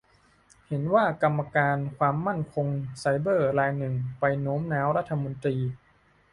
[0.67, 2.67] เห็นว่ากรรมการความมั่นคง
[2.99, 5.57] ไซเบอร์รายหนึ่งไปโน้มน้าวรัฐมนตรี